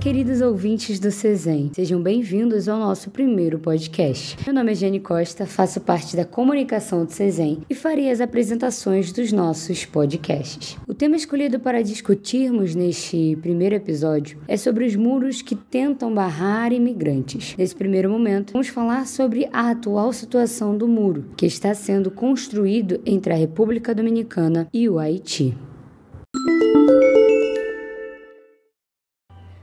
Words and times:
queridos 0.00 0.40
ouvintes 0.40 0.98
do 0.98 1.10
CESEM. 1.10 1.70
Sejam 1.74 2.02
bem-vindos 2.02 2.70
ao 2.70 2.78
nosso 2.78 3.10
primeiro 3.10 3.58
podcast. 3.58 4.34
Meu 4.46 4.54
nome 4.54 4.72
é 4.72 4.74
Jenny 4.74 4.98
Costa, 4.98 5.44
faço 5.44 5.78
parte 5.78 6.16
da 6.16 6.24
comunicação 6.24 7.04
do 7.04 7.12
CESEM 7.12 7.58
e 7.68 7.74
farei 7.74 8.10
as 8.10 8.18
apresentações 8.18 9.12
dos 9.12 9.30
nossos 9.30 9.84
podcasts. 9.84 10.78
O 10.88 10.94
tema 10.94 11.16
escolhido 11.16 11.60
para 11.60 11.82
discutirmos 11.82 12.74
neste 12.74 13.36
primeiro 13.42 13.74
episódio 13.74 14.38
é 14.48 14.56
sobre 14.56 14.86
os 14.86 14.96
muros 14.96 15.42
que 15.42 15.54
tentam 15.54 16.14
barrar 16.14 16.72
imigrantes. 16.72 17.54
Nesse 17.58 17.76
primeiro 17.76 18.08
momento, 18.08 18.54
vamos 18.54 18.68
falar 18.68 19.06
sobre 19.06 19.50
a 19.52 19.68
atual 19.68 20.14
situação 20.14 20.74
do 20.74 20.88
muro 20.88 21.26
que 21.36 21.44
está 21.44 21.74
sendo 21.74 22.10
construído 22.10 23.02
entre 23.04 23.34
a 23.34 23.36
República 23.36 23.94
Dominicana 23.94 24.66
e 24.72 24.88
o 24.88 24.98
Haiti. 24.98 25.54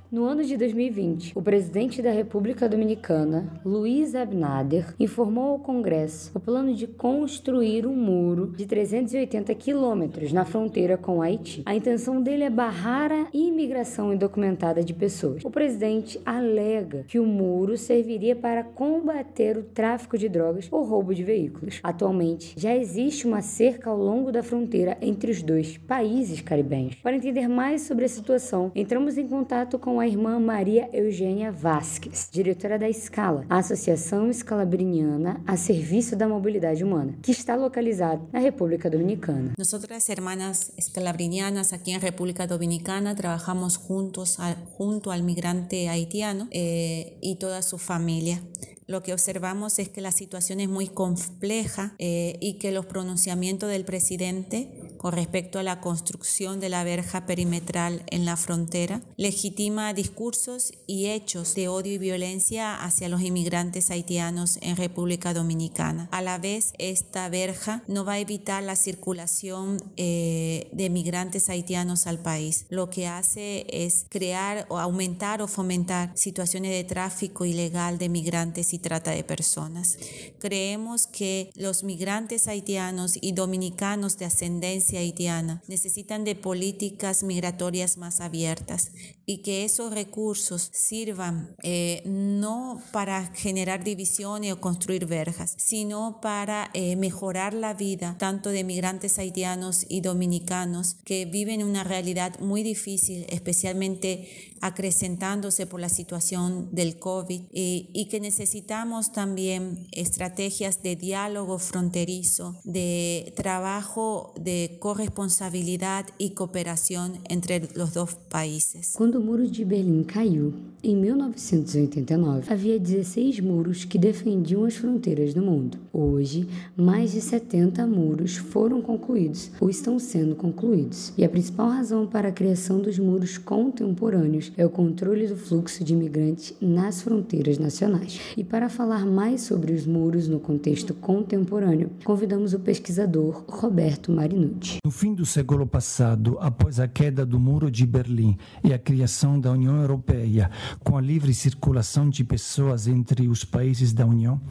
No 0.10 0.24
ano 0.24 0.42
de 0.42 0.56
2020, 0.56 1.34
o 1.36 1.42
presidente 1.42 2.02
da 2.02 2.12
República 2.12 2.70
Dominicana, 2.70 3.60
Luiz 3.66 4.16
Abinader, 4.16 4.96
informou 4.98 5.50
ao 5.50 5.60
Congresso 5.60 6.32
o 6.34 6.40
plano 6.40 6.74
de 6.74 6.88
construir 6.88 7.86
um 7.86 7.94
muro 7.94 8.54
de 8.56 8.66
380 8.66 9.54
quilômetros 9.56 10.32
na 10.32 10.46
fronteira 10.46 10.96
com 10.96 11.18
o 11.18 11.22
Haiti. 11.22 11.62
A 11.66 11.76
intenção 11.76 12.22
dele 12.22 12.46
é 12.46 12.50
barrar 12.50 13.12
a 13.12 13.28
imigração 13.34 14.14
indocumentada 14.14 14.82
de 14.82 14.94
pessoas. 14.94 15.44
O 15.44 15.52
presidente 15.52 16.22
alega 16.26 17.04
que 17.06 17.20
o 17.20 17.26
muro 17.26 17.76
serviria 17.76 18.34
para 18.34 18.64
combater 18.64 19.58
o 19.58 19.64
tráfico 19.64 20.18
de 20.18 20.30
drogas 20.30 20.70
ou 20.72 20.86
roubo 20.86 21.14
de 21.14 21.26
veículos. 21.26 21.82
Atualmente, 21.84 22.54
já 22.56 22.74
existe 22.74 23.28
uma 23.28 23.42
cerca 23.42 23.90
ao 23.90 23.98
longo 23.98 24.32
da 24.32 24.42
fronteira 24.42 24.98
entre 25.02 25.32
os 25.32 25.42
dois 25.42 25.78
países 25.78 26.40
caribenhos. 26.40 26.96
Para 26.96 27.18
entender 27.18 27.50
mais 27.50 27.82
sobre 27.82 28.06
a 28.06 28.10
situação, 28.10 28.72
entramos 28.74 29.18
em 29.18 29.28
contato 29.28 29.78
com 29.78 29.98
a 30.00 30.07
irmã 30.08 30.40
Maria 30.40 30.90
Eugênia 30.94 31.52
Vasques, 31.52 32.30
diretora 32.32 32.80
da 32.80 32.90
Escala, 32.90 33.46
a 33.50 33.58
Associação 33.58 34.30
Escalabriniana 34.30 35.42
a 35.46 35.58
Serviço 35.58 36.16
da 36.16 36.28
Mobilidade 36.28 36.84
Humana, 36.84 37.18
que 37.22 37.32
está 37.32 37.56
localizada 37.56 38.22
na 38.32 38.40
República 38.40 38.90
Dominicana. 38.90 39.54
Nosotras, 39.58 40.10
hermanas 40.10 40.72
escalabrinianas 40.78 41.74
aquí 41.74 41.92
en 41.92 42.02
República 42.02 42.48
Dominicana, 42.48 43.16
trabajamos 43.16 43.78
juntos 43.78 44.38
junto 44.78 45.12
al 45.12 45.24
migrante 45.24 45.90
haitiano 45.90 46.48
eh, 46.52 47.18
y 47.22 47.36
toda 47.36 47.62
su 47.62 47.78
familia. 47.78 48.42
lo 48.88 49.04
que 49.04 49.14
observamos 49.14 49.80
es 49.80 49.90
que 49.90 50.02
la 50.02 50.12
situación 50.12 50.62
es 50.62 50.70
muy 50.70 50.88
compleja 50.88 51.94
eh, 52.00 52.38
y 52.40 52.54
que 52.54 52.72
los 52.72 52.86
pronunciamientos 52.86 53.70
del 53.70 53.84
presidente 53.84 54.77
con 54.98 55.14
respecto 55.14 55.60
a 55.60 55.64
la 55.64 55.82
construcción 55.82 56.60
de 56.60 56.70
la 56.70 56.84
verja 56.84 57.26
perimetral 57.26 58.04
en 58.08 58.26
la 58.26 58.38
frontera 58.38 59.02
legitima 59.16 59.94
discursos 59.94 60.74
y 60.86 61.08
hechos 61.08 61.56
de 61.56 61.68
odio 61.68 61.94
y 61.94 61.98
violencia 61.98 62.76
hacia 62.76 63.10
los 63.10 63.22
inmigrantes 63.22 63.92
haitianos 63.92 64.58
en 64.62 64.78
República 64.78 65.34
Dominicana. 65.34 66.08
A 66.12 66.22
la 66.22 66.38
vez, 66.38 66.74
esta 66.78 67.30
verja 67.30 67.84
no 67.88 68.06
va 68.06 68.14
a 68.14 68.20
evitar 68.20 68.64
la 68.64 68.76
circulación 68.76 69.82
eh, 69.98 70.70
de 70.72 70.90
migrantes 70.90 71.50
haitianos 71.50 72.08
al 72.08 72.20
país. 72.20 72.66
Lo 72.70 72.90
que 72.90 73.08
hace 73.08 73.66
es 73.70 74.06
crear 74.10 74.66
o 74.70 74.80
aumentar 74.80 75.42
o 75.42 75.48
fomentar 75.48 76.12
situaciones 76.16 76.72
de 76.72 76.84
tráfico 76.84 77.46
ilegal 77.46 77.98
de 77.98 78.10
migrantes 78.10 78.74
y 78.74 78.80
trata 78.80 79.12
de 79.12 79.24
personas. 79.24 79.98
Creemos 80.40 81.08
que 81.08 81.52
los 81.56 81.84
migrantes 81.84 82.48
haitianos 82.48 83.18
y 83.20 83.34
dominicanos 83.34 84.18
de 84.18 84.26
ascendencia 84.26 84.87
haitiana. 84.96 85.62
Necesitan 85.68 86.24
de 86.24 86.36
políticas 86.36 87.24
migratorias 87.24 87.98
más 87.98 88.22
abiertas 88.22 88.92
y 89.30 89.40
que 89.40 89.66
esos 89.66 89.94
recursos 89.94 90.70
sirvan 90.72 91.54
eh, 91.62 92.02
no 92.06 92.82
para 92.94 93.28
generar 93.36 93.84
divisiones 93.84 94.54
o 94.54 94.62
construir 94.62 95.06
verjas, 95.06 95.54
sino 95.58 96.22
para 96.22 96.72
eh, 96.74 96.96
mejorar 96.96 97.54
la 97.54 97.74
vida 97.74 98.16
tanto 98.18 98.52
de 98.52 98.64
migrantes 98.64 99.20
haitianos 99.20 99.86
y 99.90 100.00
dominicanos 100.00 100.96
que 101.04 101.26
viven 101.26 101.62
una 101.62 101.84
realidad 101.84 102.40
muy 102.40 102.64
difícil, 102.64 103.26
especialmente 103.28 104.30
acrecentándose 104.62 105.68
por 105.68 105.82
la 105.82 105.90
situación 105.90 106.70
del 106.72 106.98
COVID 106.98 107.42
y, 107.52 107.90
y 107.94 108.06
que 108.06 108.22
necesitamos 108.22 109.12
también 109.12 109.88
estrategias 109.92 110.82
de 110.82 110.96
diálogo 110.96 111.60
fronterizo, 111.60 112.56
de 112.64 113.34
trabajo 113.36 114.34
de 114.40 114.78
corresponsabilidad 114.80 116.06
y 116.18 116.32
cooperación 116.32 117.20
entre 117.28 117.68
los 117.76 117.94
dos 117.94 118.16
países. 118.16 118.94
Quando 119.18 119.24
o 119.24 119.32
Muro 119.32 119.48
de 119.48 119.66
Berlim 119.66 120.04
caiu, 120.04 120.54
em 120.84 120.96
1989, 120.96 122.54
havia 122.54 122.80
16 122.80 123.40
muros 123.40 123.84
que 123.84 123.98
defendiam 123.98 124.64
as 124.64 124.76
fronteiras 124.76 125.34
do 125.34 125.42
mundo. 125.42 125.80
Hoje, 125.92 126.48
mais 126.76 127.14
de 127.14 127.20
70 127.20 127.88
muros 127.88 128.38
foram 128.38 128.80
concluídos 128.80 129.50
ou 129.60 129.72
estão 129.72 129.98
sendo 129.98 130.36
concluídos. 130.36 131.12
E 131.18 131.26
a 131.26 131.30
principal 131.30 131.70
razão 131.70 132.06
para 132.06 132.30
a 132.30 132.32
criação 132.32 132.80
dos 132.80 133.00
muros 133.00 133.40
contemporâneos 133.40 134.52
é 134.56 134.64
o 134.64 134.70
controle 134.70 135.26
do 135.26 135.36
fluxo 135.36 135.84
de 135.84 135.94
imigrantes 135.94 136.54
nas 136.62 137.02
fronteiras 137.02 137.58
nacionais. 137.58 138.20
E 138.38 138.44
para 138.44 138.70
falar 138.70 139.04
mais 139.04 139.42
sobre 139.42 139.74
os 139.74 139.88
muros 139.88 140.28
no 140.28 140.40
contexto 140.40 140.94
contemporâneo, 140.94 141.90
convidamos 142.04 142.54
o 142.54 142.60
pesquisador 142.60 143.44
Roberto 143.48 144.12
Marinucci. 144.12 144.78
No 144.86 144.92
fim 144.92 145.16
do 145.16 145.26
século 145.26 145.66
passado, 145.66 146.38
após 146.40 146.80
a 146.80 146.88
queda 146.88 147.26
do 147.26 147.40
Muro 147.40 147.72
de 147.72 147.86
Berlim 147.88 148.38
e 148.64 148.72
a 148.72 148.78
criação 148.78 149.07
da 149.40 149.52
União 149.52 149.78
Europeia, 149.78 150.52
com 150.84 150.98
a 150.98 151.02
livre 151.02 151.34
circulação 151.34 152.10
de 152.10 152.24
pessoas 152.24 152.88
entre 152.88 153.28
os 153.30 153.46
países 153.46 153.94
da 153.94 154.06
União, 154.06 154.42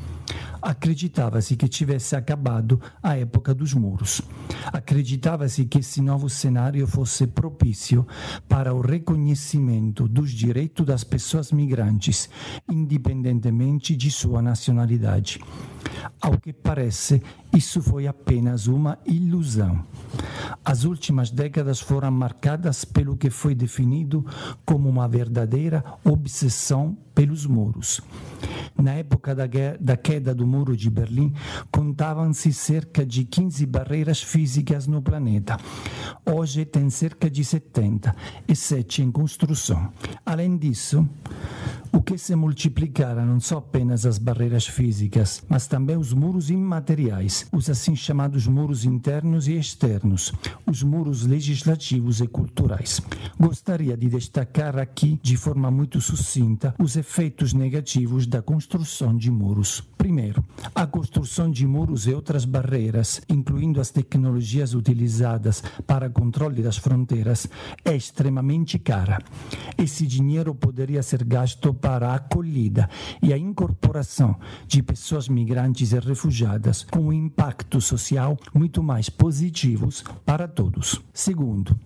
acreditava-se 0.62 1.56
que 1.56 1.68
tivesse 1.68 2.16
acabado 2.16 2.80
a 3.02 3.16
época 3.16 3.54
dos 3.54 3.74
muros. 3.74 4.22
Acreditava-se 4.72 5.66
que 5.66 5.78
esse 5.78 6.00
novo 6.00 6.30
cenário 6.30 6.86
fosse 6.86 7.26
propício 7.26 8.06
para 8.48 8.74
o 8.74 8.80
reconhecimento 8.80 10.08
dos 10.08 10.30
direitos 10.30 10.86
das 10.86 11.04
pessoas 11.04 11.52
migrantes, 11.52 12.30
independentemente 12.68 13.94
de 13.94 14.10
sua 14.10 14.40
nacionalidade. 14.40 15.38
Ao 16.20 16.38
que 16.38 16.52
parece, 16.52 17.22
isso 17.54 17.82
foi 17.82 18.06
apenas 18.06 18.66
uma 18.66 18.98
ilusão. 19.06 19.84
As 20.68 20.82
últimas 20.82 21.30
décadas 21.30 21.78
foram 21.78 22.10
marcadas 22.10 22.84
pelo 22.84 23.16
que 23.16 23.30
foi 23.30 23.54
definido 23.54 24.26
como 24.64 24.88
uma 24.88 25.06
verdadeira 25.06 25.84
obsessão 26.02 26.98
pelos 27.14 27.46
muros. 27.46 28.00
Na 28.76 28.94
época 28.94 29.32
da, 29.32 29.44
da 29.80 29.96
queda 29.96 30.34
do 30.34 30.44
Muro 30.44 30.76
de 30.76 30.90
Berlim, 30.90 31.32
contavam-se 31.70 32.52
cerca 32.52 33.06
de 33.06 33.24
15 33.24 33.64
barreiras 33.64 34.20
físicas 34.20 34.88
no 34.88 35.00
planeta. 35.00 35.56
Hoje 36.26 36.64
tem 36.64 36.90
cerca 36.90 37.30
de 37.30 37.44
70 37.44 38.14
e 38.48 38.56
7 38.56 39.02
em 39.02 39.12
construção. 39.12 39.92
Além 40.26 40.58
disso, 40.58 41.08
o 41.90 42.02
que 42.02 42.18
se 42.18 42.36
multiplicaram 42.36 43.24
não 43.24 43.40
são 43.40 43.56
apenas 43.58 44.04
as 44.04 44.18
barreiras 44.18 44.66
físicas, 44.66 45.42
mas 45.48 45.66
também 45.66 45.96
os 45.96 46.12
muros 46.12 46.50
imateriais, 46.50 47.46
os 47.50 47.70
assim 47.70 47.96
chamados 47.96 48.46
muros 48.46 48.84
internos 48.84 49.48
e 49.48 49.56
externos, 49.56 50.34
os 50.66 50.82
muros 50.82 51.24
legislativos 51.24 52.20
e 52.20 52.26
culturais. 52.26 53.00
Gostaria 53.38 53.96
de 53.96 54.08
destacar 54.08 54.78
aqui, 54.78 55.18
de 55.22 55.36
forma 55.36 55.70
muito 55.70 56.00
sucinta, 56.00 56.74
os 56.78 56.96
efeitos 56.96 57.52
negativos 57.52 58.26
da 58.26 58.40
construção 58.40 59.16
de 59.16 59.30
muros. 59.30 59.82
Primeiro, 59.98 60.44
a 60.74 60.86
construção 60.86 61.50
de 61.50 61.66
muros 61.66 62.06
e 62.06 62.14
outras 62.14 62.44
barreiras, 62.44 63.20
incluindo 63.28 63.80
as 63.80 63.90
tecnologias 63.90 64.74
utilizadas 64.74 65.62
para 65.86 66.08
controle 66.08 66.62
das 66.62 66.76
fronteiras, 66.76 67.48
é 67.84 67.94
extremamente 67.94 68.78
cara. 68.78 69.18
Esse 69.76 70.06
dinheiro 70.06 70.54
poderia 70.54 71.02
ser 71.02 71.24
gasto 71.24 71.74
para 71.74 72.10
a 72.10 72.14
acolhida 72.14 72.88
e 73.22 73.32
a 73.32 73.38
incorporação 73.38 74.36
de 74.66 74.82
pessoas 74.82 75.28
migrantes 75.28 75.92
e 75.92 75.98
refugiadas, 75.98 76.84
com 76.84 77.00
um 77.00 77.12
impacto 77.12 77.80
social 77.80 78.36
muito 78.54 78.82
mais 78.82 79.08
positivos 79.08 80.04
para 80.24 80.45
todos. 80.48 81.00
Segundo, 81.12 81.78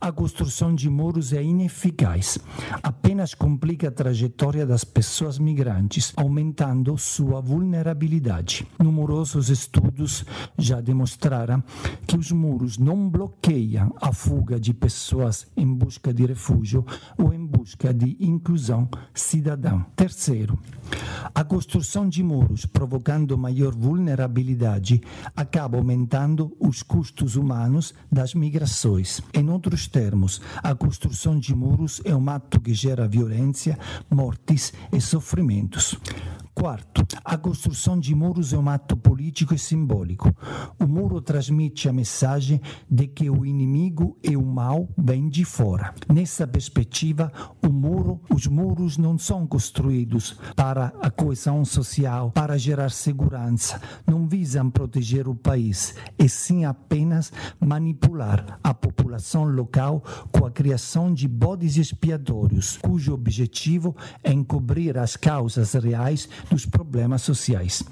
a 0.00 0.12
construção 0.12 0.74
de 0.74 0.88
muros 0.88 1.32
é 1.32 1.42
ineficaz, 1.42 2.38
apenas 2.82 3.34
complica 3.34 3.88
a 3.88 3.92
trajetória 3.92 4.66
das 4.66 4.84
pessoas 4.84 5.38
migrantes, 5.38 6.12
aumentando 6.16 6.96
sua 6.96 7.40
vulnerabilidade. 7.40 8.66
Numerosos 8.78 9.48
estudos 9.48 10.24
já 10.56 10.80
demonstraram 10.80 11.62
que 12.06 12.16
os 12.16 12.30
muros 12.32 12.78
não 12.78 13.08
bloqueiam 13.08 13.94
a 14.00 14.12
fuga 14.12 14.58
de 14.58 14.72
pessoas 14.72 15.46
em 15.56 15.66
busca 15.66 16.12
de 16.12 16.24
refúgio 16.24 16.84
ou 17.16 17.32
em 17.32 17.44
busca 17.44 17.92
de 17.92 18.16
inclusão 18.20 18.88
cidadão. 19.14 19.84
Terceiro, 19.96 20.58
a 21.34 21.44
construção 21.44 22.08
de 22.08 22.22
muros, 22.22 22.64
provocando 22.66 23.36
maior 23.36 23.74
vulnerabilidade, 23.74 25.02
acaba 25.36 25.76
aumentando 25.76 26.56
os 26.58 26.82
custos 26.82 27.36
humanos 27.36 27.87
das 28.10 28.34
migrações. 28.34 29.20
Em 29.32 29.48
outros 29.48 29.86
termos, 29.86 30.40
a 30.62 30.74
construção 30.74 31.38
de 31.38 31.54
muros 31.54 32.00
é 32.04 32.14
um 32.14 32.30
ato 32.30 32.60
que 32.60 32.74
gera 32.74 33.08
violência, 33.08 33.78
mortes 34.10 34.72
e 34.92 35.00
sofrimentos. 35.00 35.96
Quarto, 36.58 37.06
a 37.24 37.38
construção 37.38 38.00
de 38.00 38.12
muros 38.16 38.52
é 38.52 38.58
um 38.58 38.68
ato 38.68 38.96
político 38.96 39.54
e 39.54 39.58
simbólico. 39.58 40.34
O 40.76 40.88
muro 40.88 41.20
transmite 41.20 41.88
a 41.88 41.92
mensagem 41.92 42.60
de 42.90 43.06
que 43.06 43.30
o 43.30 43.46
inimigo 43.46 44.18
e 44.24 44.36
o 44.36 44.44
mal 44.44 44.88
vêm 44.98 45.28
de 45.28 45.44
fora. 45.44 45.94
Nessa 46.12 46.48
perspectiva, 46.48 47.30
muro, 47.78 48.20
os 48.28 48.46
muros 48.46 48.98
não 48.98 49.16
são 49.16 49.46
construídos 49.46 50.36
para 50.56 50.92
a 51.00 51.10
coesão 51.10 51.64
social, 51.64 52.32
para 52.32 52.58
gerar 52.58 52.90
segurança, 52.90 53.80
não 54.04 54.26
visam 54.26 54.68
proteger 54.68 55.28
o 55.28 55.34
país, 55.34 55.94
e 56.18 56.28
sim 56.28 56.64
apenas 56.64 57.32
manipular 57.60 58.58
a 58.62 58.74
população 58.74 59.44
local 59.44 60.02
com 60.32 60.44
a 60.44 60.50
criação 60.50 61.14
de 61.14 61.28
bodes 61.28 61.76
expiatórios, 61.76 62.78
cujo 62.78 63.14
objetivo 63.14 63.96
é 64.24 64.32
encobrir 64.32 64.98
as 64.98 65.16
causas 65.16 65.72
reais 65.74 66.28
dos 66.50 66.66
problemas 66.66 67.22
sociais 67.22 67.84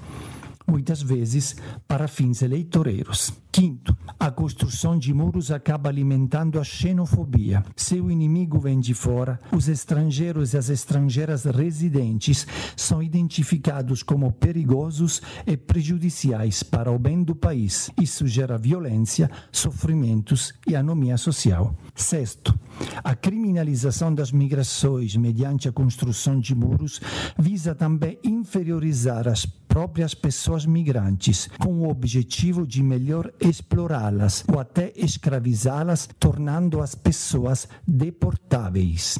muitas 0.67 1.01
vezes 1.01 1.55
para 1.87 2.07
fins 2.07 2.41
eleitoreiros. 2.41 3.31
Quinto, 3.51 3.97
a 4.19 4.29
construção 4.29 4.99
de 4.99 5.11
muros 5.11 5.49
acaba 5.49 5.89
alimentando 5.89 6.59
a 6.59 6.63
xenofobia. 6.63 7.63
Se 7.75 7.99
o 7.99 8.11
inimigo 8.11 8.59
vem 8.59 8.79
de 8.79 8.93
fora, 8.93 9.39
os 9.51 9.67
estrangeiros 9.67 10.53
e 10.53 10.57
as 10.57 10.69
estrangeiras 10.69 11.45
residentes 11.45 12.45
são 12.75 13.01
identificados 13.01 14.03
como 14.03 14.31
perigosos 14.31 15.23
e 15.47 15.57
prejudiciais 15.57 16.61
para 16.61 16.91
o 16.91 16.99
bem 16.99 17.23
do 17.23 17.35
país. 17.35 17.89
Isso 17.99 18.27
gera 18.27 18.59
violência, 18.59 19.31
sofrimentos 19.51 20.53
e 20.67 20.75
anomia 20.75 21.17
social. 21.17 21.75
Sexto, 21.95 22.57
a 23.03 23.15
criminalização 23.15 24.13
das 24.13 24.31
migrações 24.31 25.15
mediante 25.15 25.67
a 25.67 25.71
construção 25.71 26.39
de 26.39 26.53
muros 26.53 27.01
visa 27.39 27.73
também 27.73 28.19
inferiorizar 28.23 29.27
as 29.27 29.47
próprias 29.77 30.15
pessoas 30.15 30.65
migrantes, 30.65 31.47
com 31.59 31.81
o 31.81 31.87
objetivo 31.87 32.65
de 32.65 32.81
melhor 32.81 33.31
explorá-las 33.39 34.43
ou 34.51 34.59
até 34.59 34.91
escravizá-las, 34.95 36.09
tornando 36.17 36.81
as 36.81 36.95
pessoas 36.95 37.67
deportáveis. 37.87 39.19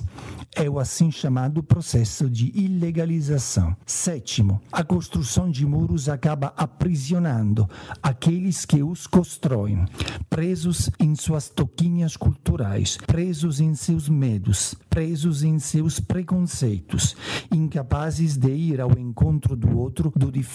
É 0.55 0.67
o 0.67 0.79
assim 0.79 1.11
chamado 1.11 1.61
processo 1.61 2.27
de 2.27 2.51
ilegalização. 2.59 3.77
Sétimo, 3.85 4.59
a 4.71 4.83
construção 4.83 5.51
de 5.51 5.63
muros 5.63 6.09
acaba 6.09 6.51
aprisionando 6.57 7.69
aqueles 8.01 8.65
que 8.65 8.81
os 8.81 9.05
constroem, 9.05 9.85
presos 10.27 10.89
em 10.99 11.13
suas 11.13 11.49
toquinhas 11.49 12.17
culturais, 12.17 12.97
presos 13.05 13.59
em 13.59 13.75
seus 13.75 14.09
medos, 14.09 14.73
presos 14.89 15.43
em 15.43 15.59
seus 15.59 15.99
preconceitos, 15.99 17.15
incapazes 17.51 18.35
de 18.35 18.49
ir 18.49 18.81
ao 18.81 18.97
encontro 18.97 19.55
do 19.55 19.77
outro, 19.77 20.11
do 20.15 20.31
diferente, 20.31 20.46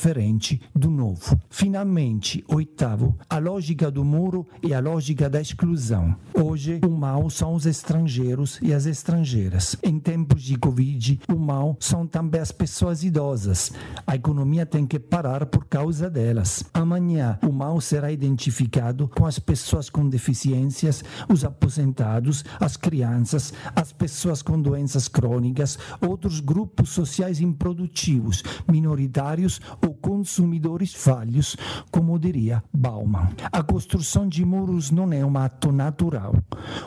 do 0.75 0.91
novo. 0.91 1.39
Finalmente, 1.49 2.44
oitavo, 2.49 3.17
a 3.29 3.39
lógica 3.39 3.91
do 3.91 4.05
muro 4.05 4.47
e 4.62 4.75
a 4.75 4.81
lógica 4.81 5.29
da 5.31 5.41
exclusão. 5.41 6.17
Hoje, 6.35 6.81
o 6.85 6.91
mal 6.91 7.31
são 7.31 7.55
os 7.55 7.67
estrangeiros 7.67 8.59
e 8.62 8.73
as 8.73 8.87
estrangeiras. 8.87 9.77
Em 9.83 9.99
tempos 9.99 10.43
de 10.43 10.56
Covid, 10.56 11.21
o 11.29 11.37
mal 11.37 11.77
são 11.79 12.06
também 12.06 12.41
as 12.41 12.50
pessoas 12.50 13.05
idosas. 13.05 13.73
A 14.06 14.17
economia 14.17 14.67
tem 14.67 14.87
que 14.87 14.99
parar 14.99 15.47
por 15.47 15.67
causa 15.67 16.11
delas. 16.11 16.65
Amanhã, 16.75 17.39
o 17.47 17.53
mal 17.53 17.81
será 17.81 18.11
identificado 18.11 19.09
com 19.09 19.27
as 19.27 19.39
pessoas 19.39 19.89
com 19.89 20.09
deficiências, 20.09 21.05
os 21.29 21.44
aposentados, 21.44 22.44
as 22.59 22.77
crianças, 22.77 23.53
as 23.77 23.93
pessoas 23.93 24.43
com 24.43 24.61
doenças 24.61 25.06
crônicas, 25.06 25.79
outros 26.00 26.41
grupos 26.41 26.91
sociais 26.91 27.41
improdutivos, 27.41 28.43
minoritários 28.67 29.61
ou 29.84 29.94
consumidores 29.94 30.94
falhos, 30.94 31.56
como 31.90 32.19
diria 32.19 32.62
Bauman. 32.73 33.31
A 33.50 33.62
construção 33.62 34.29
de 34.29 34.44
muros 34.44 34.90
não 34.90 35.12
é 35.12 35.25
um 35.25 35.37
ato 35.37 35.73
natural. 35.73 36.34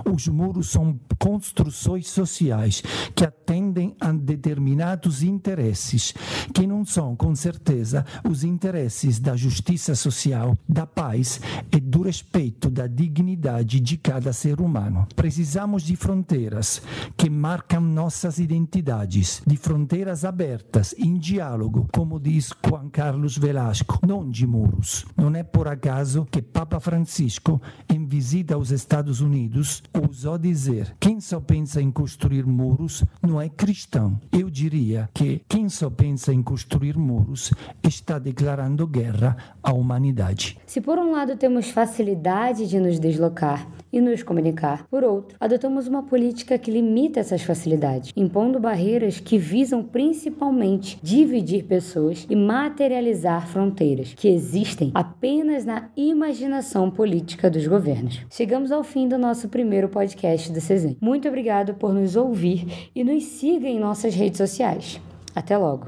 Os 0.05 0.27
muros 0.27 0.69
são 0.69 0.99
construções 1.19 2.07
sociais 2.07 2.81
que 3.15 3.25
atendem 3.25 3.95
a 3.99 4.11
determinados 4.11 5.23
interesses, 5.23 6.13
que 6.53 6.65
não 6.65 6.85
são, 6.85 7.15
com 7.15 7.35
certeza, 7.35 8.05
os 8.27 8.43
interesses 8.43 9.19
da 9.19 9.35
justiça 9.35 9.95
social, 9.95 10.57
da 10.67 10.85
paz 10.85 11.39
e 11.71 11.79
do 11.79 12.01
respeito 12.01 12.69
da 12.69 12.87
dignidade 12.87 13.79
de 13.79 13.97
cada 13.97 14.31
ser 14.33 14.61
humano. 14.61 15.07
Precisamos 15.15 15.83
de 15.83 15.95
fronteiras 15.95 16.81
que 17.17 17.29
marcam 17.29 17.81
nossas 17.81 18.39
identidades, 18.39 19.41
de 19.45 19.57
fronteiras 19.57 20.25
abertas, 20.25 20.93
em 20.97 21.17
diálogo, 21.17 21.87
como 21.91 22.19
diz 22.19 22.53
Juan 22.85 22.89
Carlos 22.89 23.37
Velasco, 23.37 23.99
não 24.05 24.29
de 24.29 24.45
muros. 24.45 25.05
Não 25.17 25.33
é 25.35 25.43
por 25.43 25.67
acaso 25.67 26.27
que 26.29 26.41
Papa 26.41 26.79
Francisco, 26.79 27.61
em 27.89 28.05
visita 28.05 28.55
aos 28.55 28.71
Estados 28.71 29.21
Unidos, 29.21 29.81
ousou 29.93 30.37
dizer: 30.37 30.95
quem 30.99 31.19
só 31.19 31.39
pensa 31.39 31.81
em 31.81 31.91
construir 31.91 32.45
muros 32.45 33.03
não 33.21 33.41
é 33.41 33.49
cristão. 33.49 34.19
Eu 34.31 34.49
diria 34.49 35.09
que 35.13 35.41
quem 35.47 35.67
só 35.69 35.89
pensa 35.89 36.33
em 36.33 36.43
construir 36.43 36.97
muros 36.97 37.51
está 37.83 38.19
declarando 38.19 38.87
guerra 38.87 39.35
à 39.63 39.73
humanidade. 39.73 40.57
Se 40.65 40.81
por 40.81 40.99
um 40.99 41.11
lado 41.11 41.35
temos 41.35 41.69
facilidade 41.69 42.67
de 42.67 42.79
nos 42.79 42.99
deslocar 42.99 43.67
e 43.91 44.01
nos 44.01 44.21
comunicar, 44.21 44.85
por 44.89 45.03
outro, 45.03 45.37
adotamos 45.39 45.87
uma 45.87 46.03
política 46.03 46.57
que 46.57 46.69
limita 46.69 47.21
essas 47.21 47.41
facilidades, 47.41 48.11
impondo 48.15 48.59
barreiras 48.59 49.19
que 49.19 49.37
visam 49.37 49.83
principalmente 49.83 50.99
dividir 51.01 51.63
pessoas 51.63 52.27
e 52.29 52.35
materializar 52.65 53.47
fronteiras 53.47 54.13
que 54.15 54.27
existem 54.27 54.89
apenas 54.95 55.65
na 55.65 55.89
imaginação 55.95 56.89
política 56.89 57.47
dos 57.47 57.67
governos. 57.67 58.25
Chegamos 58.29 58.71
ao 58.71 58.83
fim 58.83 59.07
do 59.07 59.19
nosso 59.19 59.49
primeiro 59.49 59.87
podcast 59.87 60.51
do 60.51 60.59
CESEM. 60.59 60.97
Muito 60.99 61.27
obrigado 61.27 61.75
por 61.75 61.93
nos 61.93 62.15
ouvir 62.15 62.89
e 62.95 63.03
nos 63.03 63.23
siga 63.23 63.67
em 63.67 63.79
nossas 63.79 64.15
redes 64.15 64.39
sociais. 64.39 64.99
Até 65.35 65.55
logo! 65.55 65.85